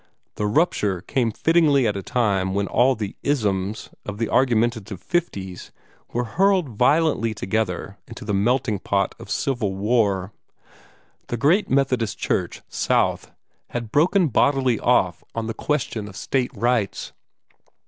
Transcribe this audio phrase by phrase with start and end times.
[0.33, 5.71] The rupture came fittingly at that time when all the "isms" of the argumentative fifties
[6.11, 10.33] were hurled violently together into the melting pot of civil war.
[11.27, 13.29] The great Methodist Church, South,
[13.69, 17.13] had broken bodily off on the question of State Rights.